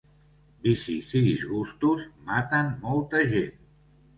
[0.67, 3.57] Vicis i disgustos maten molta gent.